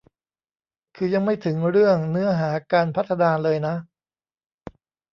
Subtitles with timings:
[0.95, 3.75] คือยังไม่ถึงเรื่องเนื้อหาการพัฒนาเลยนะ